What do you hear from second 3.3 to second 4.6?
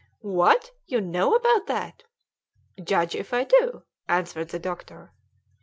I do," answered the